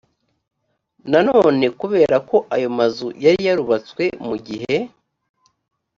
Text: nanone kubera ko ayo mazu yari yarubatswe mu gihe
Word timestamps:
nanone 1.11 1.65
kubera 1.79 2.15
ko 2.29 2.37
ayo 2.55 2.69
mazu 2.77 3.07
yari 3.23 3.39
yarubatswe 3.47 4.03
mu 4.27 4.35
gihe 4.47 4.75